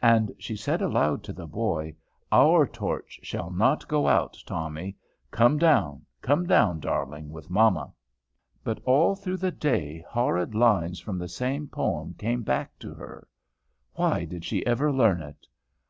And 0.00 0.32
she 0.38 0.56
said 0.56 0.80
aloud 0.80 1.22
to 1.24 1.34
the 1.34 1.46
boy, 1.46 1.94
"Our 2.32 2.66
torch 2.66 3.20
shall 3.22 3.50
not 3.50 3.86
go 3.88 4.08
out, 4.08 4.38
Tommy, 4.46 4.96
come 5.30 5.58
down, 5.58 6.06
come 6.22 6.46
down, 6.46 6.80
darling, 6.80 7.28
with 7.28 7.50
mamma." 7.50 7.92
But 8.64 8.80
all 8.86 9.14
through 9.14 9.36
the 9.36 9.52
day 9.52 10.02
horrid 10.08 10.54
lines 10.54 10.98
from 10.98 11.18
the 11.18 11.28
same 11.28 11.68
poem 11.68 12.14
came 12.14 12.40
back 12.40 12.78
to 12.78 12.94
her. 12.94 13.28
Why 13.92 14.24
did 14.24 14.46
she 14.46 14.64
ever 14.66 14.90
learn 14.90 15.20
it! 15.20 15.46